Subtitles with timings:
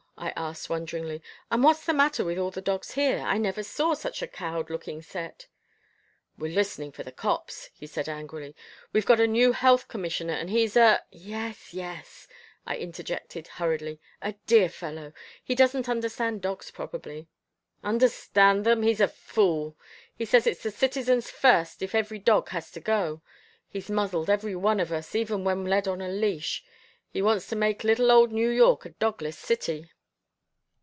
[0.23, 1.23] I asked wonderingly.
[1.49, 3.17] "And what's the matter with all the dogs here?
[3.25, 5.47] I never saw such a cowed looking set."
[6.37, 8.55] "We're listening for the cops," he said angrily.
[8.93, 11.03] "We've got a new health commissioner and he's a"
[11.33, 12.27] "Yes, yes,"
[12.67, 15.11] I interjected hurriedly, "a dear fellow.
[15.43, 17.27] He doesn't understand dogs probably."
[17.83, 19.75] "Understand them he's a fool.
[20.15, 23.23] He says it's the citizens first, if every dog has to go.
[23.67, 26.63] He's muzzled every one of us, even when led on a leash.
[27.09, 29.89] He wants to make little old New York a dogless city."